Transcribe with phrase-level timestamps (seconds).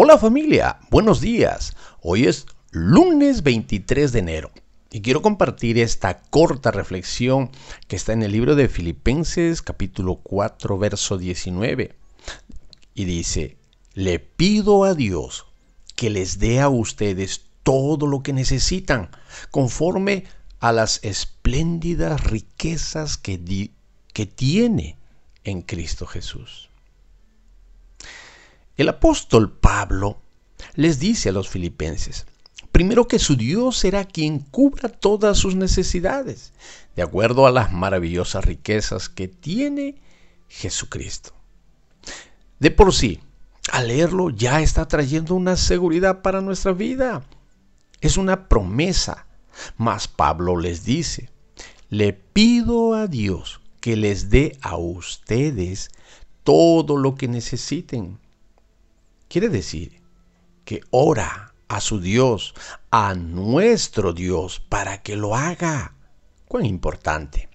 [0.00, 1.74] Hola familia, buenos días.
[2.02, 4.52] Hoy es lunes 23 de enero
[4.92, 7.50] y quiero compartir esta corta reflexión
[7.88, 11.96] que está en el libro de Filipenses capítulo 4 verso 19
[12.94, 13.56] y dice,
[13.92, 15.46] le pido a Dios
[15.96, 19.10] que les dé a ustedes todo lo que necesitan
[19.50, 20.26] conforme
[20.60, 23.72] a las espléndidas riquezas que,
[24.12, 24.96] que tiene
[25.42, 26.67] en Cristo Jesús.
[28.78, 30.22] El apóstol Pablo
[30.76, 32.26] les dice a los filipenses,
[32.70, 36.52] primero que su Dios será quien cubra todas sus necesidades,
[36.94, 39.96] de acuerdo a las maravillosas riquezas que tiene
[40.46, 41.32] Jesucristo.
[42.60, 43.18] De por sí,
[43.72, 47.24] al leerlo ya está trayendo una seguridad para nuestra vida.
[48.00, 49.26] Es una promesa.
[49.76, 51.30] Mas Pablo les dice,
[51.88, 55.90] le pido a Dios que les dé a ustedes
[56.44, 58.20] todo lo que necesiten
[59.28, 60.02] Quiere decir
[60.64, 62.54] que ora a su Dios,
[62.90, 65.94] a nuestro Dios, para que lo haga.
[66.46, 67.50] Cuán importante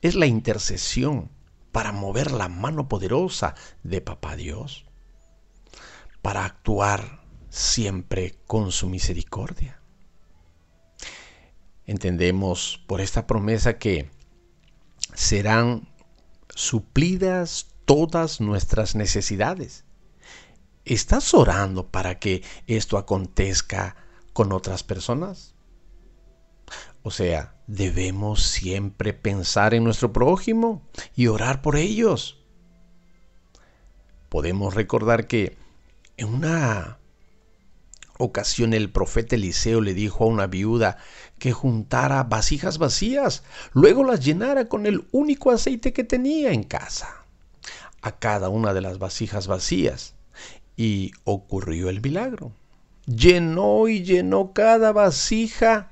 [0.00, 1.30] es la intercesión
[1.72, 4.86] para mover la mano poderosa de Papá Dios,
[6.22, 9.80] para actuar siempre con su misericordia.
[11.84, 14.08] Entendemos por esta promesa que
[15.14, 15.88] serán
[16.54, 19.84] suplidas todas nuestras necesidades
[20.88, 23.94] ¿Estás orando para que esto acontezca
[24.32, 25.54] con otras personas?
[27.02, 32.42] O sea, debemos siempre pensar en nuestro prójimo y orar por ellos.
[34.30, 35.58] Podemos recordar que
[36.16, 36.98] en una
[38.16, 40.96] ocasión el profeta Eliseo le dijo a una viuda
[41.38, 43.42] que juntara vasijas vacías,
[43.74, 47.26] luego las llenara con el único aceite que tenía en casa.
[48.00, 50.14] A cada una de las vasijas vacías
[50.78, 52.52] y ocurrió el milagro.
[53.04, 55.90] Llenó y llenó cada vasija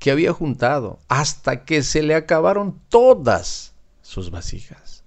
[0.00, 5.04] que había juntado hasta que se le acabaron todas sus vasijas.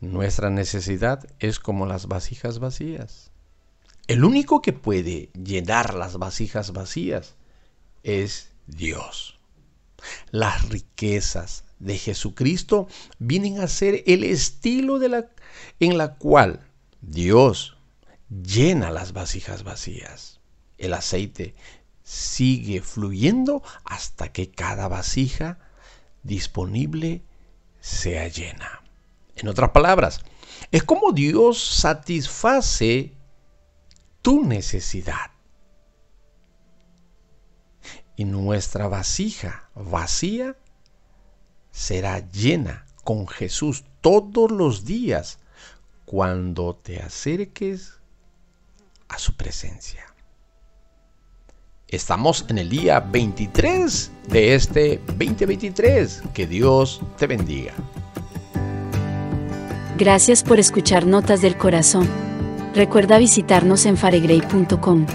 [0.00, 3.30] Nuestra necesidad es como las vasijas vacías.
[4.08, 7.36] El único que puede llenar las vasijas vacías
[8.02, 9.38] es Dios.
[10.32, 12.88] Las riquezas de Jesucristo
[13.18, 15.26] vienen a ser el estilo de la,
[15.80, 16.60] en la cual
[17.00, 17.76] Dios
[18.30, 20.40] llena las vasijas vacías.
[20.78, 21.54] El aceite
[22.04, 25.58] sigue fluyendo hasta que cada vasija
[26.22, 27.22] disponible
[27.80, 28.82] sea llena.
[29.34, 30.20] En otras palabras,
[30.70, 33.12] es como Dios satisface
[34.22, 35.32] tu necesidad.
[38.14, 40.56] Y nuestra vasija vacía
[41.72, 45.38] será llena con Jesús todos los días
[46.04, 47.94] cuando te acerques
[49.08, 50.06] a su presencia.
[51.88, 56.22] Estamos en el día 23 de este 2023.
[56.32, 57.74] Que Dios te bendiga.
[59.98, 62.08] Gracias por escuchar Notas del Corazón.
[62.74, 65.06] Recuerda visitarnos en faregrey.com.